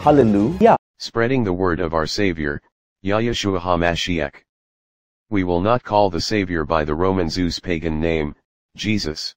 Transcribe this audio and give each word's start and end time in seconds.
Hallelujah. 0.00 0.76
Spreading 0.98 1.42
the 1.42 1.52
word 1.52 1.80
of 1.80 1.92
our 1.92 2.06
Savior, 2.06 2.62
Yahushua 3.04 3.60
HaMashiach. 3.60 4.34
We 5.28 5.42
will 5.42 5.60
not 5.60 5.82
call 5.82 6.08
the 6.08 6.20
Savior 6.20 6.64
by 6.64 6.84
the 6.84 6.94
Roman 6.94 7.28
Zeus 7.28 7.58
pagan 7.58 8.00
name, 8.00 8.36
Jesus. 8.76 9.34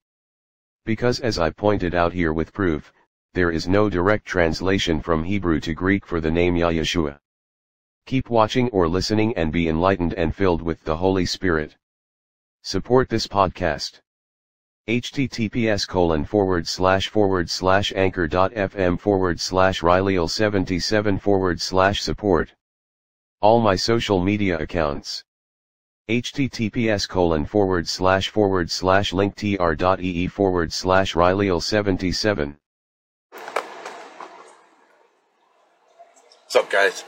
Because 0.85 1.19
as 1.19 1.39
I 1.39 1.49
pointed 1.49 1.95
out 1.95 2.13
here 2.13 2.31
with 2.31 2.53
proof, 2.53 2.93
there 3.33 3.49
is 3.49 3.67
no 3.67 3.89
direct 3.89 4.25
translation 4.25 5.01
from 5.01 5.23
Hebrew 5.23 5.59
to 5.61 5.73
Greek 5.73 6.05
for 6.05 6.21
the 6.21 6.29
name 6.29 6.53
Yahushua. 6.53 7.17
Keep 8.05 8.29
watching 8.29 8.69
or 8.69 8.87
listening 8.87 9.35
and 9.35 9.51
be 9.51 9.67
enlightened 9.67 10.13
and 10.13 10.35
filled 10.35 10.61
with 10.61 10.83
the 10.83 10.97
Holy 10.97 11.25
Spirit. 11.25 11.75
Support 12.61 13.09
this 13.09 13.25
podcast. 13.25 13.99
Https 14.91 15.87
colon 15.87 16.25
forward 16.25 16.67
slash 16.67 17.07
forward 17.07 17.49
slash 17.49 17.93
anchor.fm 17.95 18.99
forward 18.99 19.39
slash 19.39 19.79
Rileyil77 19.79 21.21
forward 21.21 21.61
slash 21.61 22.01
support. 22.01 22.51
All 23.39 23.61
my 23.61 23.77
social 23.77 24.21
media 24.21 24.57
accounts. 24.57 25.23
https 26.09 27.07
colon 27.07 27.45
forward 27.45 27.87
slash 27.87 28.27
forward 28.27 28.69
slash 28.69 29.13
linktr.ee 29.13 30.27
forward 30.27 30.73
slash 30.73 31.13
Rileyil77. 31.13 32.57
What's 36.43 36.55
up, 36.57 36.69
guys? 36.69 37.05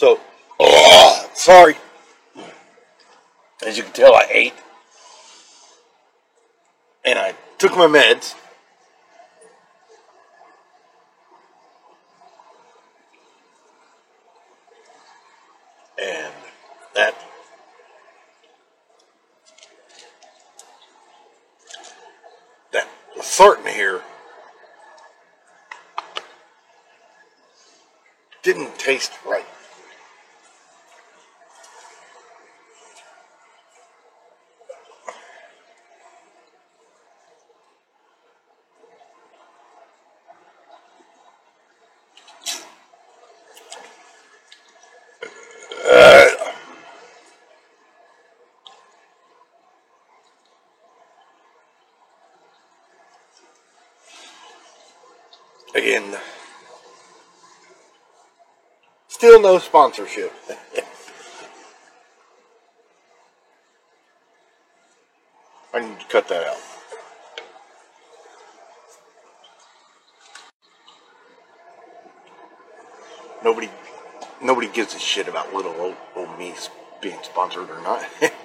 So, 0.00 0.18
oh, 0.58 1.30
sorry. 1.34 1.76
As 3.66 3.76
you 3.76 3.82
can 3.82 3.92
tell, 3.92 4.14
I 4.14 4.26
ate. 4.30 4.54
And 7.04 7.18
I 7.18 7.34
took 7.58 7.72
my 7.72 7.86
meds. 7.86 8.34
And 16.02 16.32
that 16.94 17.14
that 22.72 22.88
certain 23.20 23.66
here 23.66 24.00
didn't 28.42 28.78
taste 28.78 29.12
right. 29.26 29.44
Again, 55.72 56.16
still 59.06 59.40
no 59.40 59.58
sponsorship. 59.58 60.32
I 65.72 65.78
need 65.78 66.00
to 66.00 66.06
cut 66.06 66.26
that 66.28 66.44
out. 66.48 66.56
Nobody, 73.44 73.70
nobody 74.42 74.66
gives 74.68 74.94
a 74.94 74.98
shit 74.98 75.28
about 75.28 75.54
little 75.54 75.74
old, 75.78 75.96
old 76.16 76.36
me 76.36 76.52
being 77.00 77.18
sponsored 77.22 77.70
or 77.70 77.80
not. 77.82 78.04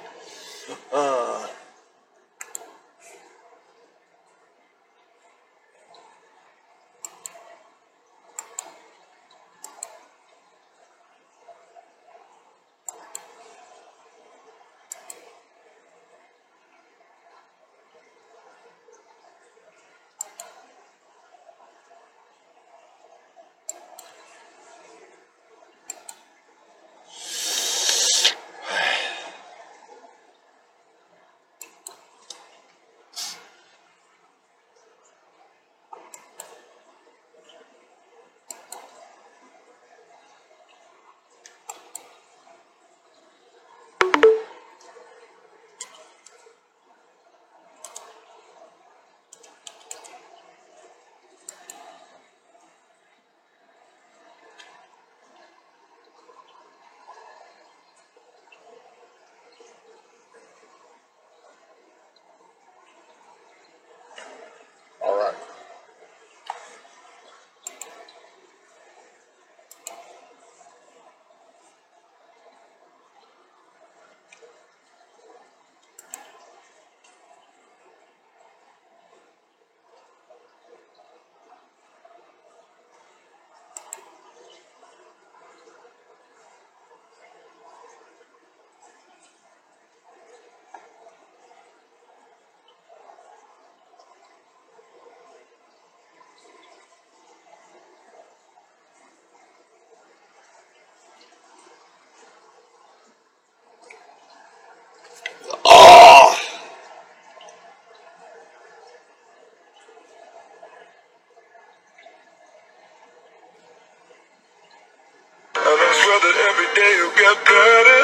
That 116.15 116.37
every 116.49 116.69
day 116.75 116.91
you 116.95 117.11
get 117.17 117.35
better. 117.43 118.03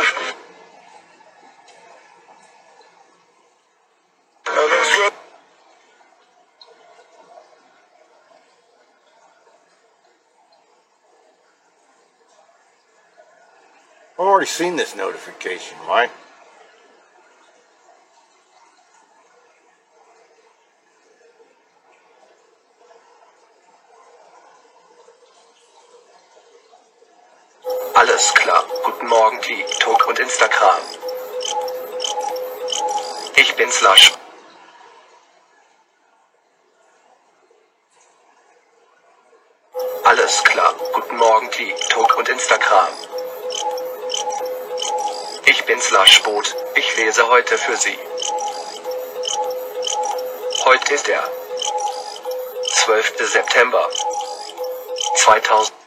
I 4.48 4.94
swear. 4.94 5.12
I've 14.20 14.20
already 14.20 14.46
seen 14.46 14.76
this 14.76 14.94
notification, 14.94 15.78
right? 15.88 16.12
Kram. 30.62 30.82
Ich 33.36 33.56
bin 33.56 33.72
Slash. 33.72 34.14
Alles 40.04 40.44
klar. 40.44 40.76
Guten 40.94 41.18
Morgen, 41.18 41.50
TikTok 41.50 42.16
und 42.16 42.30
Instagram. 42.30 42.90
Ich 45.46 45.66
bin 45.66 45.82
Slashbot. 45.82 46.56
Ich 46.76 46.96
lese 46.96 47.28
heute 47.28 47.58
für 47.58 47.76
Sie. 47.78 47.98
Heute 50.66 50.94
ist 50.94 51.08
der 51.08 51.24
12. 52.86 53.32
September 53.32 53.90
2000. 55.16 55.81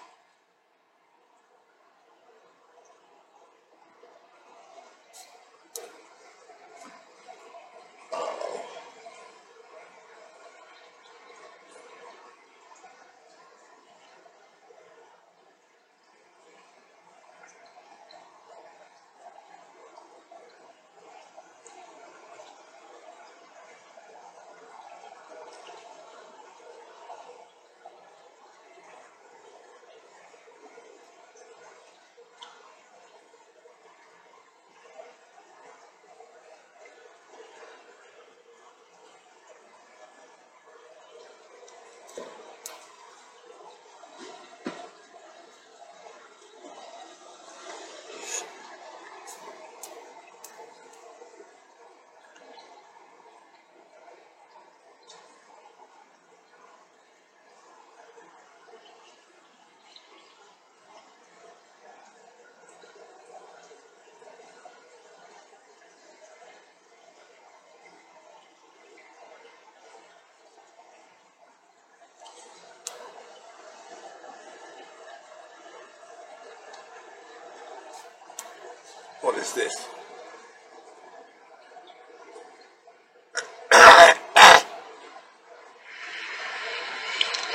What 79.24 79.38
is 79.38 79.54
this? 79.54 79.72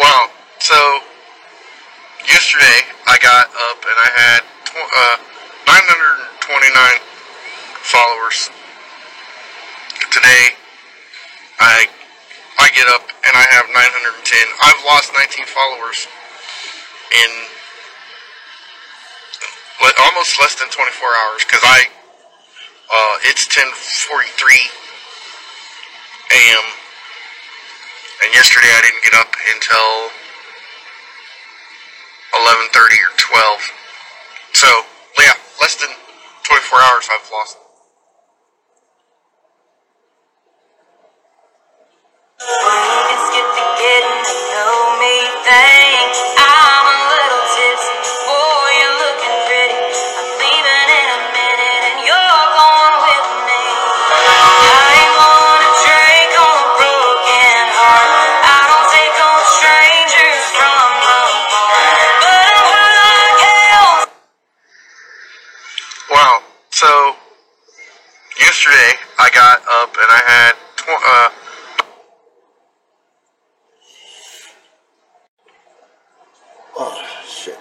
Wow. 0.01 0.25
So 0.57 0.73
yesterday 2.25 2.89
I 3.05 3.21
got 3.21 3.53
up 3.53 3.85
and 3.85 3.97
I 4.01 4.09
had 4.17 4.41
uh, 4.81 5.17
929 5.69 6.73
followers. 7.85 8.49
Today 10.09 10.57
I 11.59 11.85
I 12.57 12.69
get 12.73 12.89
up 12.89 13.05
and 13.29 13.37
I 13.37 13.45
have 13.53 13.69
910. 13.69 14.41
I've 14.65 14.81
lost 14.89 15.13
19 15.13 15.45
followers 15.45 16.07
in 17.13 17.29
le- 19.81 19.97
almost 19.99 20.39
less 20.41 20.55
than 20.55 20.69
24 20.69 21.09
hours 21.23 21.45
because 21.45 21.63
I 21.63 21.87
uh, 22.91 23.15
it's 23.29 23.47
10:43 23.47 23.65
a.m. 26.31 26.65
And 28.23 28.33
yesterday 28.33 28.69
I 28.71 28.81
didn't 28.81 29.03
get 29.03 29.15
up 29.15 29.33
until 29.55 30.09
11:30 32.33 32.75
or 33.05 33.13
12. 33.17 33.61
So, 34.53 34.67
yeah, 35.19 35.33
less 35.61 35.75
than 35.77 35.89
24 36.43 36.79
hours 36.79 37.09
I've 37.11 37.31
lost. 37.31 37.57
And 70.01 70.11
I 70.11 70.21
had 70.25 70.53
tw- 70.77 70.89
uh, 71.05 71.29
Oh, 76.77 77.23
shit. 77.27 77.59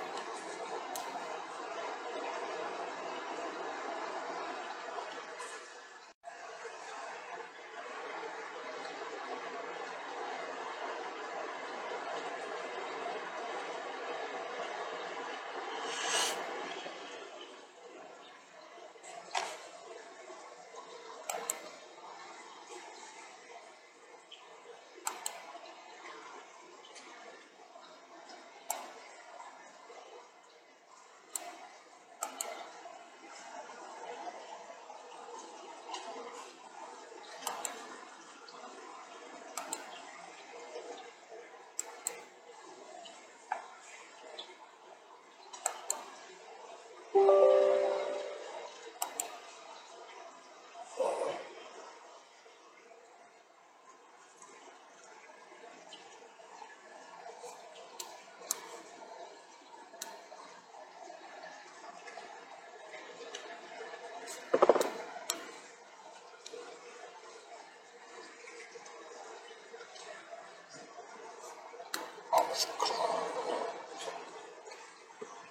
Almost 72.32 72.47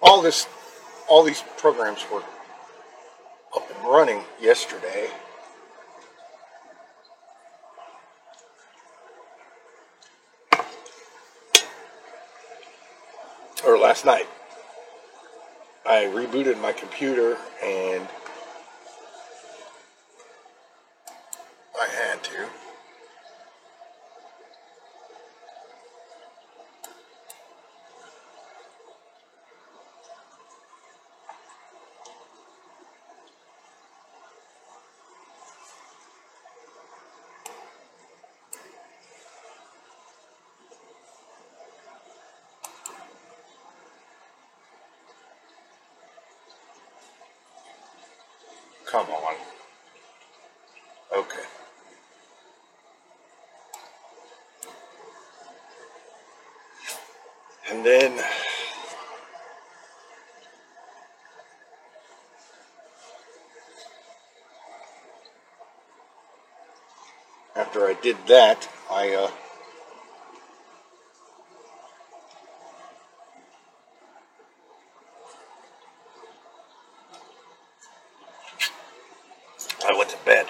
all 0.00 0.22
this, 0.22 0.46
all 1.08 1.22
these 1.22 1.42
programs 1.56 2.04
were 2.12 2.22
up 3.54 3.68
and 3.70 3.88
running 3.88 4.22
yesterday. 4.40 5.08
Or 13.66 13.78
last 13.78 14.04
night. 14.04 14.26
I 15.86 16.04
rebooted 16.04 16.60
my 16.60 16.72
computer 16.72 17.38
and 17.64 18.06
come 48.90 49.06
on. 49.10 49.34
Okay. 51.16 51.42
And 57.70 57.84
then 57.84 58.18
after 67.56 67.86
I 67.86 67.94
did 68.02 68.16
that, 68.28 68.68
I 68.90 69.14
uh, 69.14 69.30
I 79.86 79.96
went 79.96 80.10
to 80.10 80.16
bed. 80.24 80.46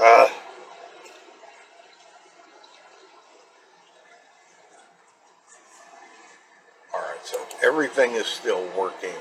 Uh, 0.00 0.28
all 6.94 7.00
right, 7.00 7.13
so 7.24 7.38
everything 7.62 8.12
is 8.12 8.26
still 8.26 8.64
working. 8.76 9.14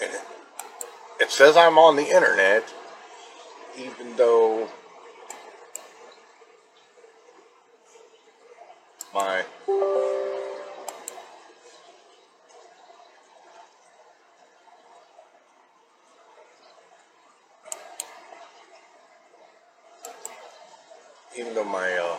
And 0.00 0.12
it, 0.12 0.20
it 1.20 1.30
says 1.30 1.56
I'm 1.56 1.78
on 1.78 1.96
the 1.96 2.04
internet, 2.04 2.72
even 3.76 4.16
though 4.16 4.68
my 9.14 9.44
even 21.36 21.54
though 21.54 21.64
my 21.64 21.92
uh 21.96 22.18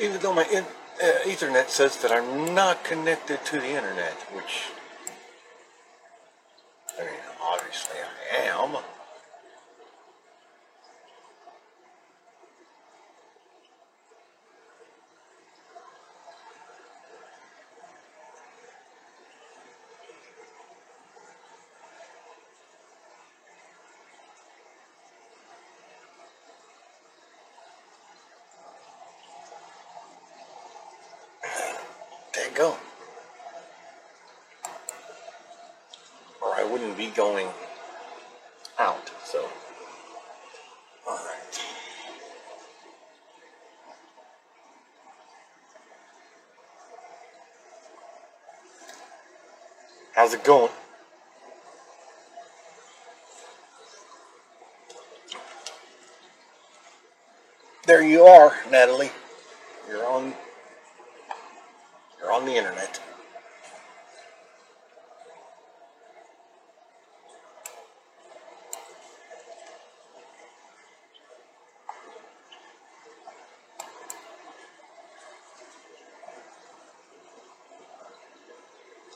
even 0.00 0.20
though 0.20 0.34
my 0.34 0.44
in, 0.44 0.64
uh, 0.64 1.06
Ethernet 1.24 1.68
says 1.68 1.96
that 1.98 2.12
I'm 2.12 2.54
not 2.54 2.84
connected 2.84 3.44
to 3.46 3.60
the 3.60 3.68
internet, 3.68 4.14
which 4.32 4.64
I 6.98 7.02
mean, 7.02 7.10
obviously 7.42 7.96
I 8.00 8.36
am. 8.46 8.82
There 32.34 32.48
you 32.50 32.56
go. 32.56 32.76
Or 36.42 36.54
I 36.56 36.64
wouldn't 36.64 36.96
be 36.98 37.06
going 37.08 37.46
out, 38.78 39.10
so. 39.24 39.48
Alright. 41.06 41.60
How's 50.24 50.32
it 50.32 50.42
going? 50.42 50.70
There 57.86 58.02
you 58.02 58.22
are, 58.22 58.56
Natalie. 58.70 59.10
You're 59.86 60.06
on 60.06 60.32
you're 62.18 62.32
on 62.32 62.46
the 62.46 62.52
internet. 62.52 62.98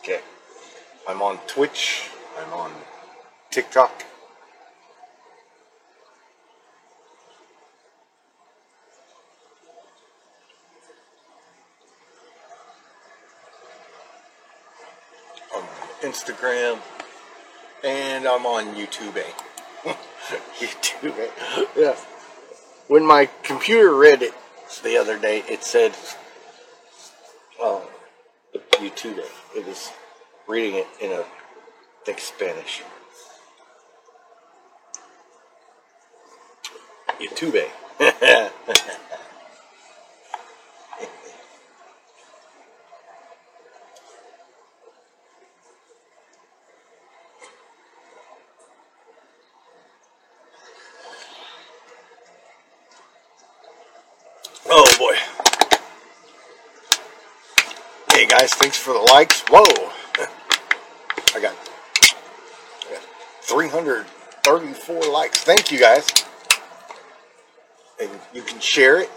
Okay. 0.01 0.21
I'm 1.09 1.23
on 1.23 1.38
Twitch. 1.49 2.11
I'm 2.39 2.53
on 2.53 2.71
TikTok. 3.51 4.05
on 15.57 15.65
Instagram, 16.03 16.79
and 17.83 18.29
I'm 18.29 18.45
on 18.47 18.75
YouTube. 18.75 19.23
YouTube. 20.59 21.31
Yeah. 21.75 21.97
When 22.87 23.05
my 23.05 23.29
computer 23.43 23.95
read 23.95 24.23
it 24.23 24.35
the 24.83 24.99
other 24.99 25.19
day, 25.19 25.43
it 25.49 25.65
said, 25.65 25.95
"Oh, 27.59 27.89
YouTube." 28.73 29.25
It 29.57 29.67
was 29.67 29.91
reading 30.49 30.77
it 30.77 30.87
in 31.01 31.13
a 31.13 31.25
thick 32.05 32.19
Spanish. 32.19 32.83
YouTube. 37.21 37.69
Oh 54.71 54.85
boy. 54.99 55.15
Hey 58.13 58.27
guys, 58.27 58.53
thanks 58.53 58.77
for 58.77 58.93
the 58.93 58.99
likes. 58.99 59.43
Whoa. 59.49 59.89
I 61.35 61.41
got, 61.41 61.55
I 61.55 62.95
got 62.95 63.03
334 63.59 65.13
likes. 65.13 65.43
Thank 65.43 65.73
you 65.73 65.81
guys. 65.81 66.07
And 68.01 68.09
you 68.33 68.41
can 68.43 68.61
share 68.61 69.01
it. 69.01 69.11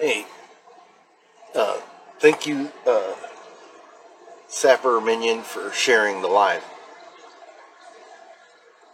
Hey, 0.00 0.26
uh, 1.54 1.80
thank 2.18 2.44
you, 2.46 2.72
uh, 2.88 3.14
Sapper 4.48 5.00
Minion, 5.00 5.42
for 5.42 5.70
sharing 5.70 6.22
the 6.22 6.28
live. 6.28 6.64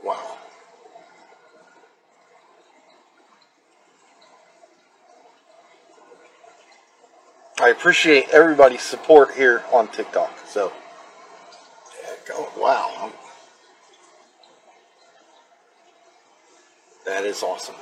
Wow. 0.05 0.37
I 7.65 7.69
appreciate 7.69 8.29
everybody's 8.29 8.83
support 8.83 9.33
here 9.33 9.65
on 9.73 9.89
TikTok. 9.89 10.39
So, 10.47 10.71
wow. 12.59 13.11
That 17.07 17.25
is 17.25 17.43
awesome. 17.43 17.77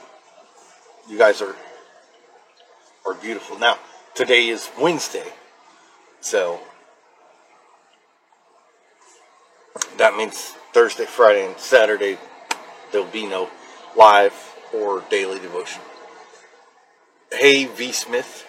You 1.09 1.19
guys 1.19 1.43
are 1.43 1.57
are 3.05 3.15
beautiful. 3.15 3.59
Now, 3.59 3.77
today 4.15 4.51
is 4.51 4.71
Wednesday. 4.81 5.27
So, 6.21 6.61
that 9.97 10.17
means 10.17 10.55
Thursday, 10.73 11.07
Friday, 11.07 11.45
and 11.45 11.59
Saturday 11.59 12.19
there'll 12.93 13.09
be 13.09 13.27
no 13.27 13.51
live 13.97 14.33
or 14.73 15.03
daily 15.11 15.41
devotion. 15.41 15.83
Hey, 17.33 17.65
V. 17.65 17.91
Smith. 17.91 18.47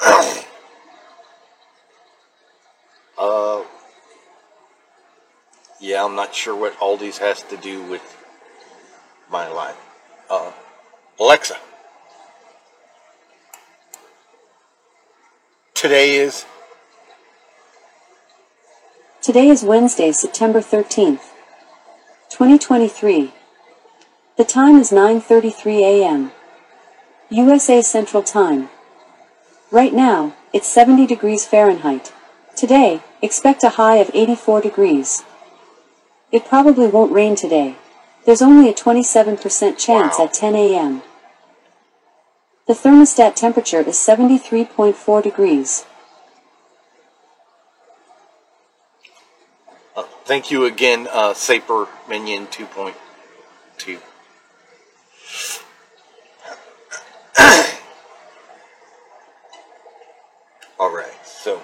uh, 3.18 3.64
yeah, 5.80 6.04
I'm 6.04 6.14
not 6.14 6.34
sure 6.34 6.54
what 6.54 6.74
these 6.96 7.18
has 7.18 7.42
to 7.44 7.56
do 7.56 7.82
with 7.84 8.02
my 9.30 9.48
life. 9.48 9.76
Uh, 10.30 10.52
Alexa. 11.18 11.56
Today 15.74 16.16
is 16.16 16.44
Today 19.20 19.48
is 19.48 19.62
Wednesday, 19.62 20.12
September 20.12 20.60
13th, 20.60 21.32
2023. 22.30 23.32
The 24.36 24.44
time 24.44 24.78
is 24.78 24.90
9:33 24.90 25.80
a.m. 25.82 26.32
USA 27.28 27.82
Central 27.82 28.22
Time. 28.22 28.70
Right 29.70 29.92
now, 29.92 30.34
it's 30.52 30.66
70 30.66 31.06
degrees 31.06 31.44
Fahrenheit. 31.46 32.12
Today, 32.56 33.02
expect 33.20 33.62
a 33.62 33.70
high 33.70 33.96
of 33.96 34.10
84 34.14 34.62
degrees. 34.62 35.24
It 36.32 36.46
probably 36.46 36.86
won't 36.88 37.12
rain 37.12 37.36
today. 37.36 37.76
There's 38.24 38.42
only 38.42 38.68
a 38.68 38.74
27% 38.74 39.78
chance 39.78 40.18
Wow. 40.18 40.24
at 40.24 40.34
10 40.34 40.54
a.m. 40.54 41.02
The 42.66 42.74
thermostat 42.74 43.34
temperature 43.34 43.80
is 43.80 43.96
73.4 43.96 45.22
degrees. 45.22 45.86
Uh, 49.96 50.02
thank 50.24 50.50
you 50.50 50.64
again, 50.64 51.08
uh, 51.10 51.34
Sapper 51.34 51.88
Minion 52.08 52.46
2.2. 52.46 53.98
All 60.80 60.94
right, 60.94 61.26
so 61.26 61.60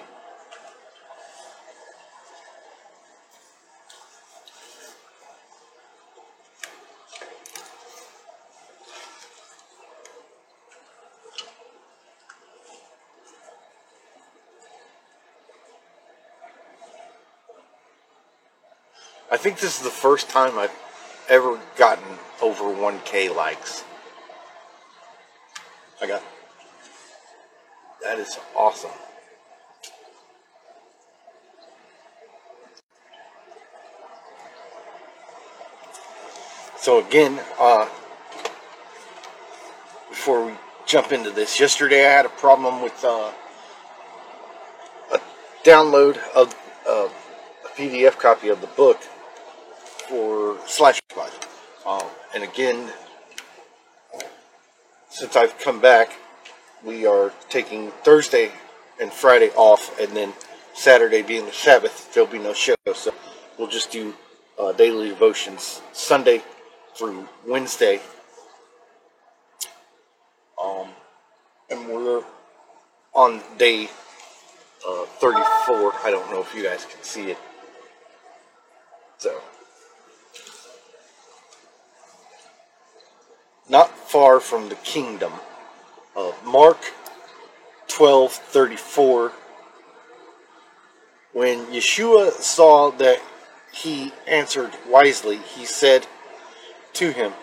I 19.31 19.37
think 19.37 19.59
this 19.59 19.79
is 19.79 19.85
the 19.85 19.91
first 19.91 20.29
time 20.29 20.59
I've 20.59 20.73
ever 21.29 21.61
gotten 21.77 22.05
over 22.43 22.65
1K 22.65 23.35
likes. 23.35 23.85
I 26.03 26.07
got. 26.07 26.23
That 28.05 28.19
is 28.19 28.39
awesome. 28.55 28.91
So 36.77 36.99
again, 37.05 37.41
uh, 37.59 37.89
before 40.11 40.45
we 40.45 40.53
jump 40.85 41.13
into 41.13 41.31
this, 41.31 41.59
yesterday 41.59 42.07
I 42.07 42.11
had 42.11 42.27
a 42.27 42.29
problem 42.29 42.83
with 42.83 43.03
uh, 43.03 43.33
a 45.11 45.21
download 45.65 46.19
of 46.37 46.55
uh, 46.87 47.09
a 47.09 47.69
PDF 47.75 48.19
copy 48.19 48.51
of 48.51 48.61
the 48.61 48.67
book 48.67 49.01
for 50.11 50.59
Slash 50.67 51.01
Pod. 51.09 51.33
Um, 51.87 52.07
and 52.35 52.45
again, 52.45 52.93
since 55.09 55.37
I've 55.37 55.59
come 55.59 55.81
back, 55.81 56.11
we 56.85 57.07
are 57.07 57.33
taking 57.49 57.91
Thursday 58.03 58.53
and 59.01 59.13
Friday 59.13 59.51
off, 59.57 59.99
and 60.01 60.17
then 60.17 60.33
Saturday 60.75 61.23
being 61.23 61.47
the 61.47 61.53
Sabbath, 61.53 62.13
there'll 62.13 62.29
be 62.29 62.39
no 62.39 62.53
show. 62.53 62.75
So 62.95 63.13
we'll 63.59 63.69
just 63.69 63.91
do 63.91 64.15
uh, 64.59 64.73
daily 64.73 65.09
devotions 65.09 65.81
Sunday 65.93 66.43
through 66.95 67.29
Wednesday. 67.47 68.01
Um, 70.63 70.89
and 71.71 71.89
we're 71.89 72.23
on 73.15 73.41
day 73.59 73.89
uh, 74.87 75.05
34. 75.05 75.95
I 76.05 76.11
don't 76.11 76.31
know 76.31 76.41
if 76.41 76.55
you 76.55 76.63
guys 76.63 76.85
can 76.85 77.03
see 77.03 77.31
it. 77.31 77.39
So. 79.19 79.41
not 83.69 83.89
far 84.09 84.41
from 84.41 84.69
the 84.69 84.75
kingdom. 84.77 85.33
Uh, 86.17 86.33
Mark 86.45 86.79
12:34 87.89 89.33
When 91.33 91.67
Yeshua 91.67 92.31
saw 92.31 92.91
that 92.93 93.21
he 93.73 94.13
answered 94.25 94.71
wisely, 94.89 95.39
he 95.39 95.65
said 95.65 96.07
to 96.93 97.11
him, 97.11 97.35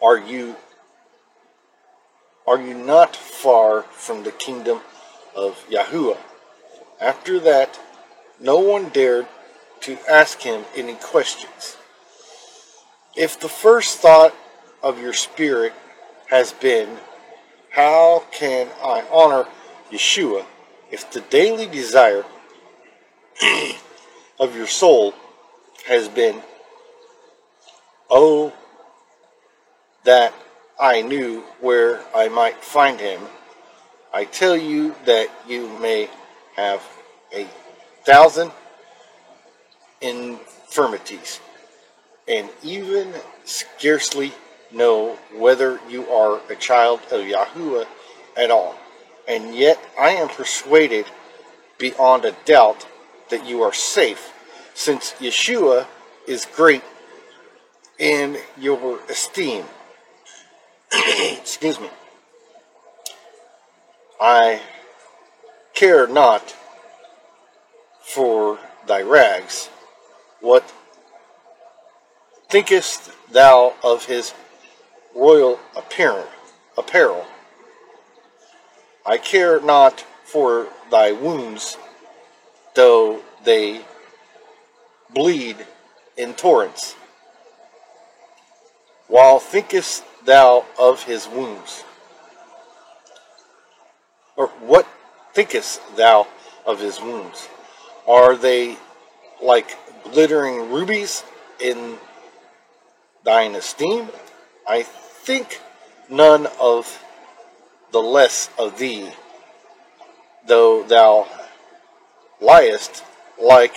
"Are 0.00 0.16
you 0.16 0.56
are 2.46 2.58
you 2.58 2.72
not 2.72 3.14
far 3.14 3.82
from 3.82 4.22
the 4.22 4.32
kingdom 4.32 4.80
of 5.34 5.62
Yahuwah?" 5.68 6.18
After 6.98 7.38
that, 7.40 7.78
no 8.40 8.56
one 8.56 8.88
dared 8.88 9.26
to 9.80 9.98
ask 10.08 10.40
him 10.40 10.64
any 10.74 10.94
questions. 10.94 11.76
If 13.14 13.38
the 13.38 13.50
first 13.50 13.98
thought 13.98 14.34
of 14.82 14.98
your 14.98 15.12
spirit 15.12 15.74
has 16.28 16.52
been, 16.52 16.88
How 17.70 18.24
can 18.32 18.68
I 18.82 19.04
honor 19.12 19.46
Yeshua? 19.90 20.44
If 20.90 21.10
the 21.10 21.20
daily 21.20 21.66
desire 21.66 22.24
of 24.40 24.56
your 24.56 24.66
soul 24.66 25.14
has 25.86 26.08
been, 26.08 26.42
Oh, 28.08 28.52
that 30.04 30.32
I 30.78 31.02
knew 31.02 31.40
where 31.60 32.00
I 32.14 32.28
might 32.28 32.62
find 32.62 33.00
him, 33.00 33.20
I 34.12 34.24
tell 34.24 34.56
you 34.56 34.94
that 35.04 35.28
you 35.48 35.68
may 35.78 36.08
have 36.54 36.82
a 37.34 37.46
thousand 38.04 38.52
infirmities 40.00 41.40
and 42.28 42.48
even 42.62 43.12
scarcely 43.44 44.32
know 44.72 45.18
whether 45.34 45.80
you 45.88 46.08
are 46.10 46.40
a 46.50 46.56
child 46.56 47.00
of 47.10 47.22
Yahuwah 47.22 47.86
at 48.36 48.50
all. 48.50 48.76
And 49.28 49.54
yet 49.54 49.78
I 49.98 50.10
am 50.10 50.28
persuaded 50.28 51.06
beyond 51.78 52.24
a 52.24 52.36
doubt 52.44 52.86
that 53.30 53.46
you 53.46 53.62
are 53.62 53.72
safe, 53.72 54.32
since 54.74 55.12
Yeshua 55.14 55.86
is 56.26 56.46
great 56.46 56.82
in 57.98 58.38
your 58.58 59.00
esteem. 59.08 59.64
Excuse 60.92 61.80
me. 61.80 61.90
I 64.20 64.60
care 65.74 66.06
not 66.06 66.54
for 68.00 68.58
thy 68.86 69.02
rags. 69.02 69.68
What 70.40 70.72
thinkest 72.48 73.10
thou 73.30 73.74
of 73.82 74.06
his 74.06 74.32
royal 75.16 75.58
apparel, 75.74 76.26
apparel. 76.76 77.24
I 79.04 79.18
care 79.18 79.60
not 79.60 80.04
for 80.24 80.68
thy 80.90 81.12
wounds, 81.12 81.78
though 82.74 83.22
they 83.44 83.82
bleed 85.14 85.56
in 86.16 86.34
torrents. 86.34 86.94
While 89.08 89.38
thinkest 89.38 90.04
thou 90.24 90.66
of 90.78 91.04
his 91.04 91.28
wounds? 91.28 91.84
Or 94.36 94.48
what 94.60 94.86
thinkest 95.32 95.80
thou 95.96 96.26
of 96.66 96.80
his 96.80 97.00
wounds? 97.00 97.48
Are 98.06 98.36
they 98.36 98.76
like 99.42 99.78
glittering 100.04 100.70
rubies 100.70 101.24
in 101.60 101.96
thine 103.24 103.54
esteem? 103.54 104.08
I 104.66 104.84
think 105.26 105.60
none 106.08 106.46
of 106.60 107.02
the 107.90 107.98
less 107.98 108.48
of 108.56 108.78
thee, 108.78 109.10
though 110.46 110.84
thou 110.84 111.26
liest 112.40 113.02
like 113.42 113.74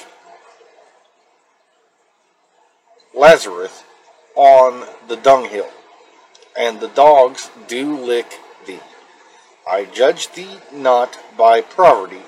Lazarus 3.16 3.84
on 4.36 4.86
the 5.08 5.16
dunghill, 5.16 5.68
and 6.56 6.80
the 6.80 6.88
dogs 6.90 7.50
do 7.68 7.98
lick 7.98 8.40
thee. 8.68 8.80
I 9.68 9.86
judge 9.86 10.32
thee 10.34 10.60
not 10.72 11.18
by 11.36 11.62
poverty. 11.62 12.22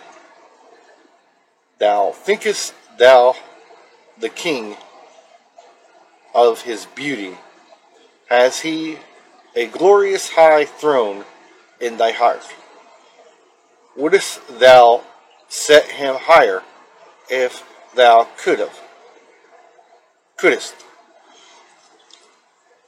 Thou 1.77 2.11
thinkest 2.11 2.73
thou 2.97 3.35
the 4.17 4.29
king 4.29 4.77
of 6.33 6.63
his 6.63 6.87
beauty 6.87 7.37
has 8.27 8.61
he 8.61 8.97
a 9.55 9.67
glorious 9.67 10.29
high 10.29 10.65
throne 10.65 11.25
in 11.79 11.97
thy 11.97 12.11
heart? 12.11 12.43
Wouldst 13.95 14.59
thou 14.59 15.03
set 15.49 15.91
him 15.91 16.15
higher 16.15 16.63
if 17.29 17.63
thou 17.95 18.27
could 18.37 18.59
have? 18.59 18.79
Couldst? 20.37 20.75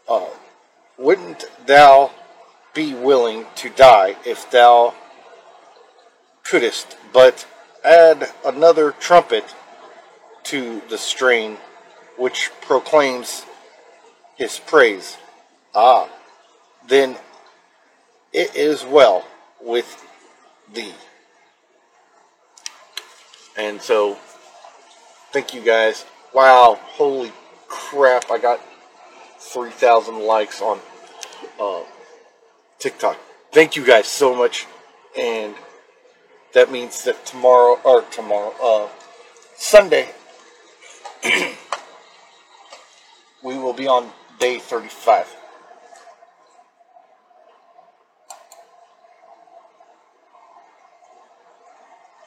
Uh, 0.08 0.28
wouldn't 0.98 1.46
thou 1.66 2.12
be 2.74 2.94
willing 2.94 3.46
to 3.56 3.70
die 3.70 4.16
if 4.26 4.50
thou 4.50 4.94
couldst 6.44 6.98
but 7.12 7.46
add 7.84 8.32
another 8.46 8.92
trumpet 8.92 9.44
to 10.44 10.82
the 10.90 10.98
strain 10.98 11.58
which 12.18 12.50
proclaims 12.62 13.46
his 14.36 14.60
praise? 14.60 15.18
Ah, 15.76 16.08
then 16.88 17.16
it 18.32 18.56
is 18.56 18.84
well 18.86 19.26
with 19.62 20.06
thee. 20.74 20.94
And 23.58 23.82
so, 23.82 24.18
thank 25.32 25.54
you 25.54 25.62
guys. 25.62 26.06
Wow, 26.34 26.80
holy 26.82 27.32
crap, 27.68 28.32
I 28.32 28.40
got 28.40 28.60
3,000 29.40 30.20
likes 30.20 30.62
on 30.62 30.80
uh, 31.60 31.82
TikTok. 32.80 33.18
Thank 33.52 33.76
you 33.76 33.86
guys 33.86 34.08
so 34.08 34.36
much. 34.36 34.66
And 35.18 35.54
that 36.54 36.72
means 36.72 37.04
that 37.04 37.24
tomorrow, 37.26 37.80
or 37.84 38.02
tomorrow, 38.04 38.54
uh, 38.62 38.88
Sunday, 39.56 40.10
we 43.44 43.58
will 43.58 43.74
be 43.74 43.88
on 43.88 44.10
day 44.40 44.58
35. 44.58 45.36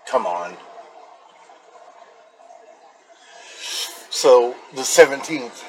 Come 0.06 0.26
on. 0.26 0.56
So, 4.26 4.56
the 4.74 4.82
17th. 4.82 5.62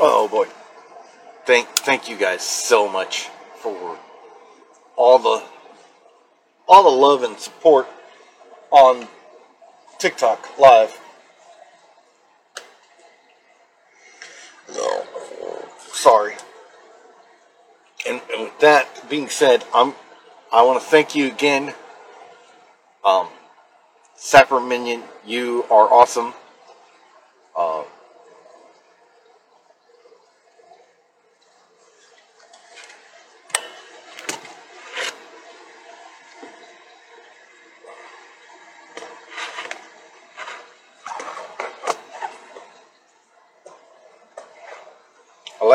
Oh 0.00 0.26
boy. 0.26 0.48
Thank 1.46 1.68
thank 1.68 2.08
you 2.08 2.16
guys 2.16 2.42
so 2.42 2.88
much 2.88 3.28
for 3.60 3.96
all 4.96 5.18
the 5.18 5.42
all 6.66 6.82
the 6.82 6.88
love 6.88 7.22
and 7.22 7.38
support 7.38 7.86
on 8.70 9.06
TikTok 9.98 10.58
live. 10.58 10.98
No, 14.72 15.04
sorry. 15.78 16.34
And, 18.08 18.20
and 18.32 18.42
with 18.44 18.58
that 18.60 19.08
being 19.08 19.28
said, 19.28 19.64
I'm 19.74 19.94
I 20.52 20.62
want 20.62 20.80
to 20.80 20.86
thank 20.86 21.14
you 21.14 21.26
again. 21.26 21.74
Um, 23.04 23.28
Sapper 24.16 24.60
Minion, 24.60 25.02
you 25.26 25.64
are 25.70 25.92
awesome. 25.92 26.32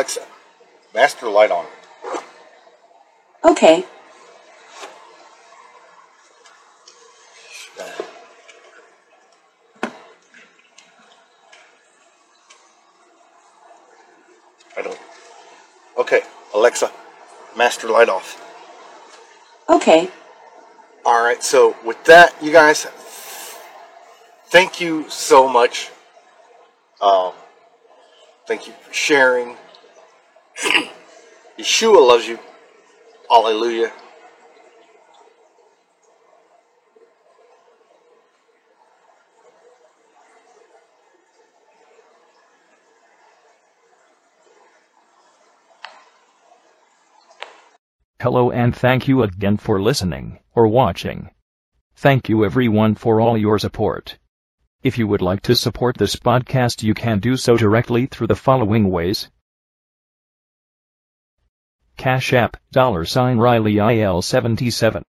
Alexa, 0.09 0.27
master 0.95 1.29
light 1.29 1.51
on. 1.51 1.67
Okay. 3.45 3.85
I 14.75 14.81
don't. 14.81 14.99
Okay, 15.95 16.21
Alexa, 16.55 16.91
master 17.55 17.87
light 17.87 18.09
off. 18.09 18.41
Okay. 19.69 20.09
All 21.05 21.23
right, 21.23 21.43
so 21.43 21.75
with 21.85 22.03
that, 22.05 22.33
you 22.41 22.51
guys, 22.51 22.85
thank 24.47 24.81
you 24.81 25.07
so 25.07 25.47
much. 25.47 25.91
Um, 26.99 27.33
thank 28.47 28.65
you 28.65 28.73
for 28.81 28.91
sharing. 28.91 29.55
Yeshua 31.59 32.07
loves 32.07 32.27
you. 32.27 32.39
Hallelujah. 33.29 33.91
Hello 48.21 48.51
and 48.51 48.75
thank 48.75 49.07
you 49.07 49.23
again 49.23 49.55
for 49.55 49.81
listening 49.81 50.39
or 50.53 50.67
watching. 50.67 51.29
Thank 51.95 52.27
you 52.27 52.43
everyone 52.43 52.95
for 52.95 53.21
all 53.21 53.37
your 53.37 53.57
support. 53.59 54.17
If 54.83 54.97
you 54.97 55.07
would 55.07 55.21
like 55.21 55.41
to 55.43 55.55
support 55.55 55.97
this 55.97 56.17
podcast, 56.17 56.83
you 56.83 56.93
can 56.93 57.19
do 57.19 57.37
so 57.37 57.55
directly 57.55 58.07
through 58.07 58.27
the 58.27 58.35
following 58.35 58.89
ways. 58.89 59.29
Cash 61.99 62.31
App, 62.31 62.55
dollar 62.71 63.03
sign 63.03 63.39
Riley 63.39 63.73
IL77. 63.73 65.03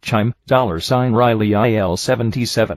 Chime, 0.00 0.32
dollar 0.46 0.78
sign 0.78 1.12
Riley 1.12 1.48
IL77. 1.48 2.76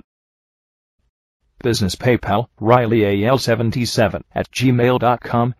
Business 1.60 1.96
PayPal, 1.96 2.48
Riley 2.60 3.02
AL77 3.02 4.24
at 4.34 4.50
gmail.com. 4.50 5.54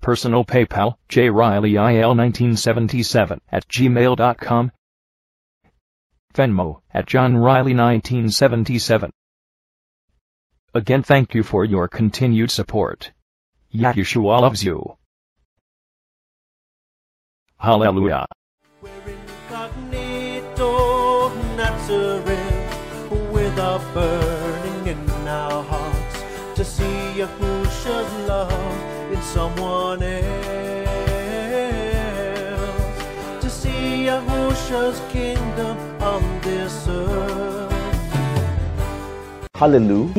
Personal 0.00 0.44
PayPal, 0.44 0.96
J 1.08 1.30
Riley 1.30 1.74
IL1977 1.74 3.38
at 3.52 3.68
gmail.com. 3.68 4.72
Venmo, 6.34 6.80
at 6.92 7.06
John 7.06 7.36
Riley 7.36 7.74
1977. 7.76 9.12
Again 10.74 11.04
thank 11.04 11.32
you 11.36 11.44
for 11.44 11.64
your 11.64 11.86
continued 11.86 12.50
support. 12.50 13.12
Yeshua 13.72 14.40
loves 14.40 14.64
you. 14.64 14.98
Hallelujah. 17.60 18.24
We're 18.80 18.90
incognito 19.50 20.70
answering 21.58 22.68
with 23.32 23.58
a 23.58 23.80
burning 23.92 24.86
in 24.86 25.10
our 25.26 25.64
hearts 25.64 26.22
to 26.54 26.64
see 26.64 27.18
Yahushua's 27.18 28.28
love 28.28 29.12
in 29.12 29.20
someone 29.22 30.04
else. 30.04 30.28
To 33.42 33.50
see 33.50 34.06
Yahushua's 34.06 35.00
kingdom 35.12 35.76
on 36.00 36.22
this 36.42 36.86
earth. 36.86 37.72
Hallelujah. 39.56 40.14